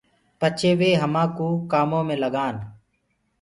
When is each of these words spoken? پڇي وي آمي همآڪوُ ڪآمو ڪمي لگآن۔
پڇي 0.39 0.71
وي 0.79 0.91
آمي 0.93 0.99
همآڪوُ 1.01 1.47
ڪآمو 1.71 1.99
ڪمي 2.01 2.15
لگآن۔ 2.23 2.55